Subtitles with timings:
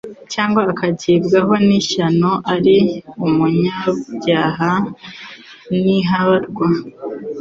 [0.33, 2.77] cyangwa akagibwaho n'ishyano ari
[3.25, 4.71] umunyabyaha
[5.81, 6.67] niharwa,